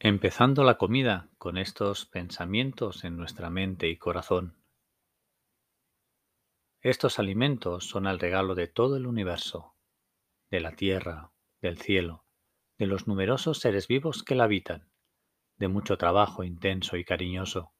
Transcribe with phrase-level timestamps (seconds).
[0.00, 4.56] Empezando la comida con estos pensamientos en nuestra mente y corazón.
[6.80, 9.74] Estos alimentos son el regalo de todo el universo,
[10.50, 12.24] de la tierra, del cielo,
[12.78, 14.88] de los numerosos seres vivos que la habitan,
[15.56, 17.72] de mucho trabajo intenso y cariñoso.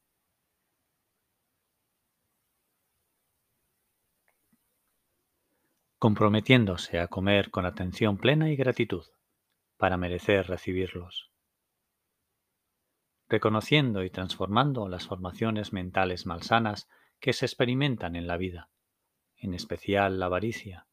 [5.99, 9.05] Comprometiéndose a comer con atención plena y gratitud
[9.77, 11.29] para merecer recibirlos
[13.29, 16.89] reconociendo y transformando las formaciones mentales malsanas
[17.19, 18.69] que se experimentan en la vida,
[19.37, 20.87] en especial la avaricia,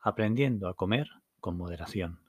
[0.00, 2.20] aprendiendo a comer con moderación.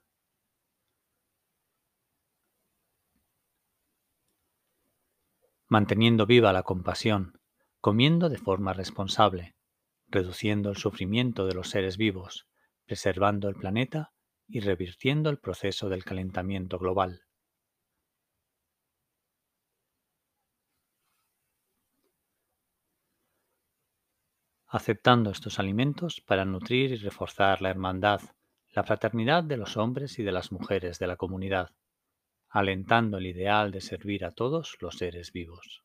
[5.66, 7.40] Manteniendo viva la compasión,
[7.80, 9.56] comiendo de forma responsable,
[10.12, 12.46] reduciendo el sufrimiento de los seres vivos,
[12.84, 14.12] preservando el planeta
[14.46, 17.22] y revirtiendo el proceso del calentamiento global.
[24.74, 28.22] aceptando estos alimentos para nutrir y reforzar la hermandad,
[28.70, 31.72] la fraternidad de los hombres y de las mujeres de la comunidad,
[32.48, 35.84] alentando el ideal de servir a todos los seres vivos.